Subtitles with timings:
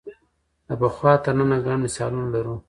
[0.67, 2.55] له پخوا تر ننه ګڼ مثالونه لرو